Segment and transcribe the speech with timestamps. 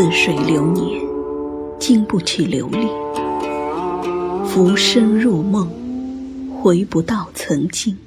[0.00, 1.02] 似水流年，
[1.76, 2.86] 经不起流离。
[4.46, 5.68] 浮生入梦，
[6.62, 7.98] 回不到曾经。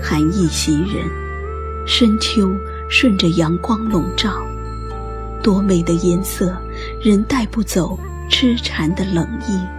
[0.00, 1.04] 寒意袭人，
[1.84, 2.48] 深秋
[2.88, 4.30] 顺着阳光笼罩，
[5.42, 6.56] 多美的颜色，
[7.02, 7.98] 仍带不走
[8.30, 9.77] 痴缠的冷意。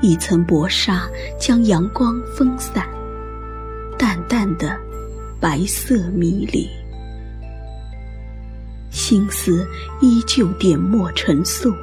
[0.00, 2.88] 一层薄纱将阳光分散，
[3.98, 4.78] 淡淡的
[5.38, 6.68] 白色迷离，
[8.90, 9.66] 心思
[10.00, 11.74] 依旧点墨成素，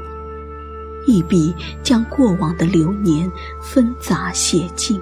[1.06, 1.54] 一笔
[1.84, 3.32] 将过往的流年
[3.62, 5.00] 纷杂写尽。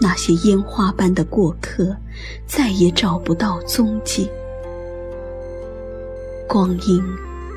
[0.00, 1.96] 那些烟花般的过客，
[2.46, 4.30] 再也找不到踪迹。
[6.48, 7.02] 光阴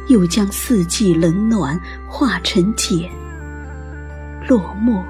[0.08, 3.10] 又将四季冷暖化成茧，
[4.48, 5.04] 落寞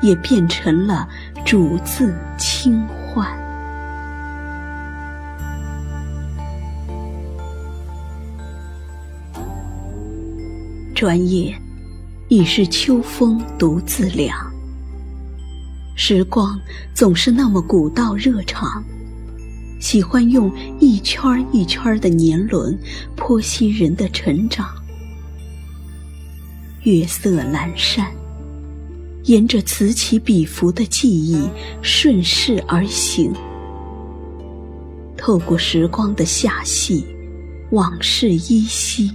[0.00, 1.08] 也变成了
[1.44, 3.26] 主字轻唤。
[10.94, 11.60] 转眼
[12.28, 14.34] 已是秋风独自凉。
[15.94, 16.58] 时光
[16.94, 18.82] 总是那么古道热肠，
[19.80, 22.78] 喜欢用一圈一圈的年轮
[23.16, 24.66] 剖析人的成长。
[26.82, 28.06] 月色阑珊，
[29.26, 31.48] 沿着此起彼伏的记忆
[31.82, 33.32] 顺势而行，
[35.16, 37.04] 透过时光的罅隙，
[37.70, 39.10] 往事依稀。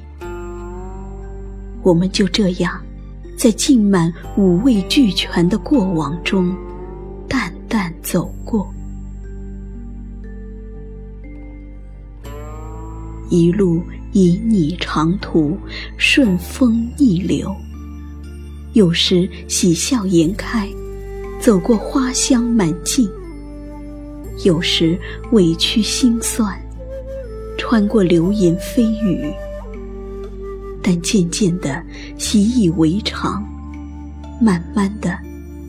[1.81, 2.79] 我们就这样，
[3.37, 6.55] 在浸满五味俱全的过往中。
[7.69, 8.69] 淡走过，
[13.29, 15.57] 一路旖旎长途，
[15.95, 17.55] 顺风逆流。
[18.73, 20.69] 有时喜笑颜开，
[21.39, 23.05] 走过花香满径；
[24.45, 24.97] 有时
[25.31, 26.57] 委屈心酸，
[27.57, 29.33] 穿过流言蜚语。
[30.81, 31.83] 但渐渐的
[32.17, 33.43] 习以为常，
[34.39, 35.17] 慢慢的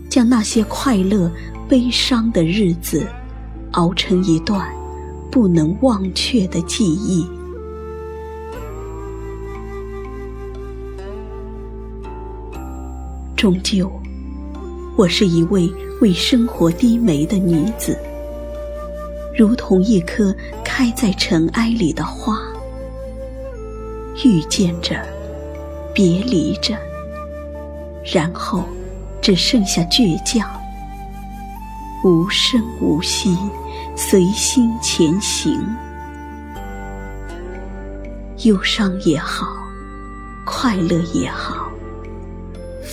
[0.09, 1.31] 将那些快乐。
[1.69, 3.07] 悲伤的日子，
[3.71, 4.69] 熬成一段
[5.31, 7.27] 不能忘却的记忆。
[13.43, 13.91] 终究，
[14.97, 15.69] 我是一位
[16.01, 17.99] 为生活低眉的女子，
[19.37, 20.33] 如同一颗
[20.65, 22.39] 开在尘埃里的花，
[24.25, 25.05] 遇见着，
[25.93, 26.77] 别离着，
[28.05, 28.63] 然后
[29.21, 30.49] 只剩下倔强。
[32.05, 33.37] 无声无息，
[33.97, 35.61] 随心前行。
[38.45, 39.49] 忧伤也好，
[40.47, 41.62] 快乐也好，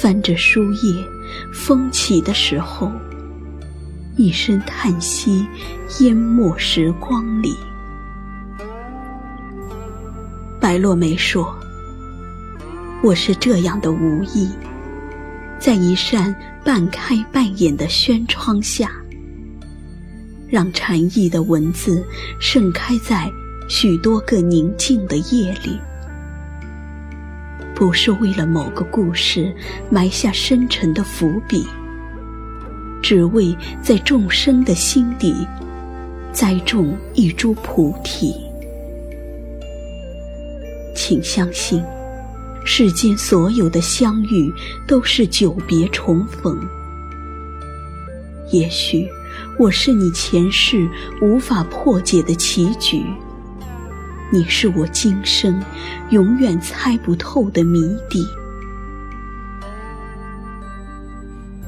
[0.01, 1.05] 翻着书页，
[1.51, 2.89] 风起的时候，
[4.15, 5.45] 一声叹息，
[5.99, 7.53] 淹没时光里。
[10.57, 11.53] 白落梅说
[13.03, 14.49] ：“我是这样的无意，
[15.59, 16.33] 在一扇
[16.63, 18.89] 半开半掩的轩窗下。”
[20.47, 22.01] 让禅意的文字
[22.39, 23.29] 盛开在
[23.67, 25.77] 许多个宁静的夜里，
[27.79, 29.55] 不是为了某个故事
[29.89, 31.65] 埋下深沉的伏笔，
[33.01, 35.47] 只为在众生的心底
[36.33, 38.35] 栽种一株菩提。
[40.93, 41.81] 请相信，
[42.65, 44.53] 世间所有的相遇
[44.85, 46.59] 都是久别重逢。
[48.51, 49.07] 也许。
[49.57, 50.89] 我是你前世
[51.21, 53.05] 无法破解的棋局，
[54.31, 55.59] 你是我今生
[56.11, 58.23] 永远猜不透的谜底。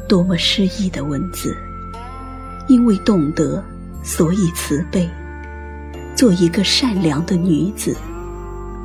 [0.07, 1.57] 多么诗意的文字，
[2.67, 3.63] 因为懂得，
[4.03, 5.09] 所以慈悲。
[6.15, 7.97] 做一个善良的女子，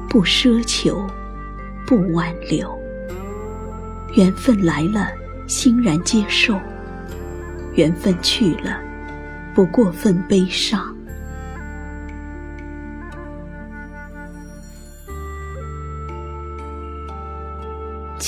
[0.08, 1.06] 不奢求，
[1.87, 2.75] 不挽留。
[4.14, 5.11] 缘分来了，
[5.46, 6.55] 欣然接受；
[7.75, 8.81] 缘分去了。
[9.55, 10.95] 不过分悲伤。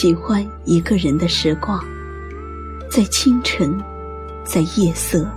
[0.01, 1.85] 喜欢一个人的时光，
[2.89, 3.77] 在清晨，
[4.45, 5.29] 在夜色，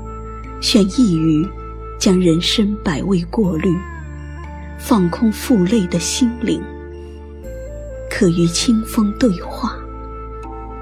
[0.60, 1.50] 选一隅，
[1.98, 3.76] 将人生百味过滤，
[4.78, 6.62] 放空负累的心灵。
[8.08, 9.76] 可与清风对话，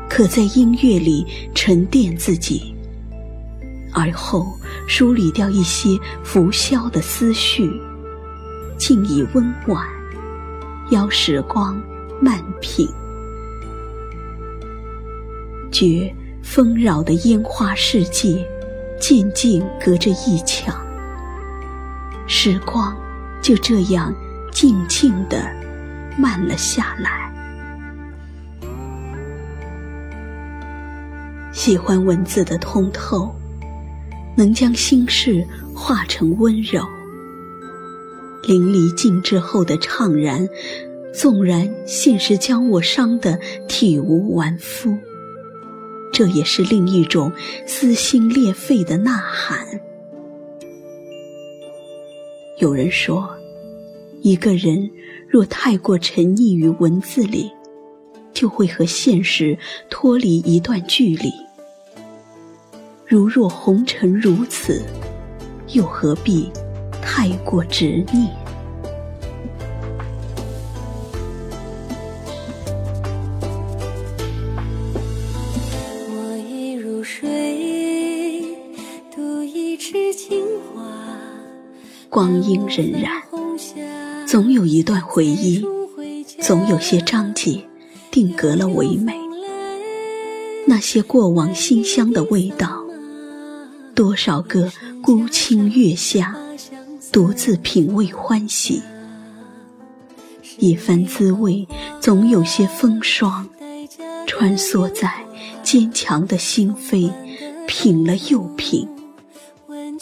[0.10, 1.25] 可在音乐里
[1.56, 2.75] 沉淀自己。
[3.94, 4.60] 而后
[4.90, 7.72] 梳理掉一些浮消的思绪，
[8.78, 9.88] 静以温婉，
[10.90, 11.82] 邀时光
[12.22, 12.86] 慢品。
[15.80, 18.46] 觉纷扰的烟花世界，
[19.00, 20.76] 渐渐隔着一墙。
[22.28, 22.94] 时光
[23.42, 24.14] 就这样
[24.52, 25.42] 静静地
[26.18, 27.31] 慢了下来。
[31.54, 33.34] 喜欢文字的通透，
[34.36, 36.84] 能将心事化成温柔。
[38.44, 40.46] 淋漓尽致后的怅然，
[41.14, 43.40] 纵然现实将我伤得
[43.70, 44.98] 体无完肤，
[46.19, 47.31] 这也是另一种
[47.66, 49.66] 撕心裂肺的呐喊。
[52.57, 53.25] 有人说，
[54.19, 54.92] 一个人
[55.30, 57.50] 若太过沉溺于文字里，
[58.33, 59.57] 就会和现实
[59.89, 61.31] 脱离一段距离。
[63.06, 64.83] 如若红尘如此，
[65.69, 66.51] 又何必
[67.01, 68.30] 太过执念？
[82.10, 83.08] 光阴荏苒，
[84.26, 85.64] 总有一段回忆，
[86.42, 87.64] 总有些章节
[88.10, 89.14] 定格了唯美。
[90.66, 92.84] 那些过往馨香的味道。
[93.94, 94.72] 多少个
[95.04, 96.36] 孤清月下，
[97.12, 98.82] 独自品味欢喜。
[100.58, 101.68] 一番滋味，
[102.00, 103.48] 总有些风霜，
[104.26, 105.14] 穿梭在
[105.64, 107.12] 坚强的心扉，
[107.68, 108.88] 品了又品，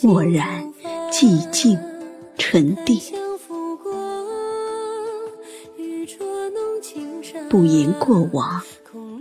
[0.03, 0.71] 蓦然
[1.11, 1.77] 寂静
[2.37, 2.99] 沉淀。
[7.49, 8.61] 不言过往，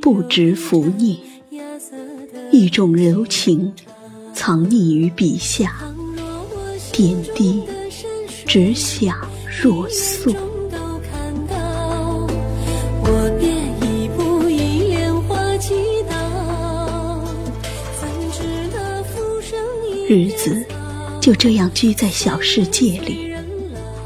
[0.00, 1.18] 不知浮念，
[2.50, 3.72] 一种柔情。
[4.34, 5.74] 藏匿于笔下，
[6.92, 7.62] 点滴
[8.46, 9.16] 只想
[9.62, 10.30] 若素。
[20.08, 20.64] 日子
[21.26, 23.34] 就这样居在小世界里，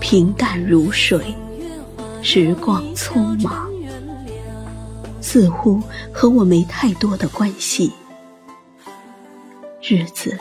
[0.01, 1.37] 平淡如水，
[2.23, 3.69] 时光匆忙，
[5.21, 7.93] 似乎和我没太多的关系。
[9.83, 10.35] 日子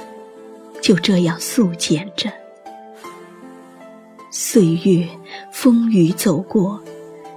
[0.82, 2.32] 就这样素简着，
[4.32, 5.06] 岁月
[5.52, 6.82] 风雨走过，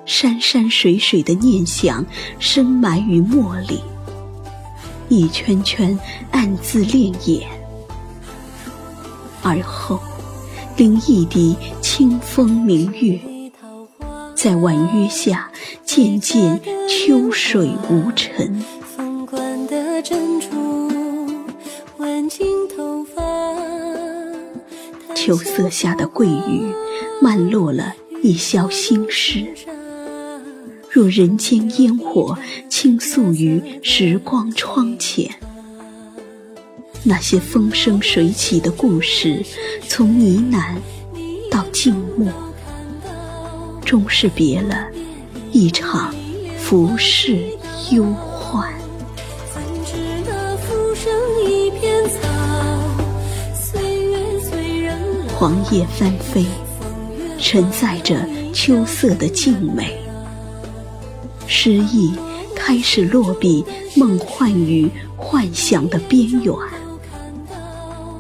[0.05, 2.07] 山山水水的念想
[2.39, 3.83] 深埋于墨里，
[5.09, 5.99] 一圈圈
[6.31, 7.43] 暗自潋滟，
[9.43, 9.99] 而后
[10.77, 13.21] 临一滴清风明月，
[14.35, 15.51] 在婉约下
[15.85, 18.63] 渐渐秋水无尘。
[25.15, 26.73] 秋色下的桂雨，
[27.21, 29.47] 漫落了一宵心事。
[30.91, 32.37] 若人间烟火
[32.69, 35.31] 倾诉于时光窗前，
[37.05, 39.45] 那些风生水起的故事，
[39.89, 40.77] 从呢喃
[41.51, 42.33] 到静默，
[43.85, 44.87] 终是别了
[45.51, 46.15] 一场
[46.57, 47.45] 浮世
[47.91, 48.73] 忧患。
[55.35, 56.47] 黄叶翻飞，
[57.37, 59.99] 承载着秋色的静美。
[61.49, 62.15] 诗意
[62.55, 63.65] 开始落笔，
[63.97, 66.55] 梦幻与幻想的边缘，